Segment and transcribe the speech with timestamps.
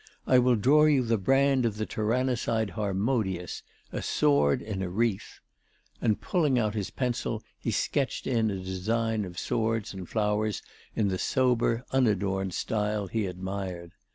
[0.25, 3.61] I will draw you the brand of the tyrannicide Harmodius,
[3.91, 5.39] a sword in a wreath,"
[6.01, 10.63] and pulling out his pencil, he sketched in a design of swords and flowers
[10.95, 13.91] in the sober, unadorned style he admired.